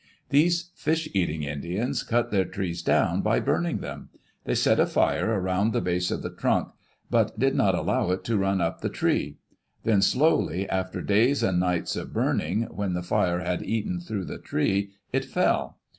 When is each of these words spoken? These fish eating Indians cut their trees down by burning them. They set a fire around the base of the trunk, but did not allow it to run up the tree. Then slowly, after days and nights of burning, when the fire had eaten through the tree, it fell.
These 0.29 0.71
fish 0.73 1.07
eating 1.13 1.43
Indians 1.43 2.01
cut 2.01 2.31
their 2.31 2.45
trees 2.45 2.81
down 2.81 3.21
by 3.21 3.39
burning 3.39 3.81
them. 3.81 4.09
They 4.45 4.55
set 4.55 4.79
a 4.79 4.87
fire 4.87 5.39
around 5.39 5.73
the 5.73 5.79
base 5.79 6.09
of 6.09 6.23
the 6.23 6.31
trunk, 6.31 6.69
but 7.11 7.37
did 7.37 7.53
not 7.53 7.75
allow 7.75 8.09
it 8.09 8.23
to 8.23 8.35
run 8.39 8.61
up 8.61 8.81
the 8.81 8.89
tree. 8.89 9.37
Then 9.83 10.01
slowly, 10.01 10.67
after 10.67 11.03
days 11.03 11.43
and 11.43 11.59
nights 11.59 11.95
of 11.95 12.13
burning, 12.13 12.63
when 12.71 12.93
the 12.95 13.03
fire 13.03 13.41
had 13.41 13.61
eaten 13.61 13.99
through 13.99 14.25
the 14.25 14.39
tree, 14.39 14.89
it 15.13 15.23
fell. 15.23 15.77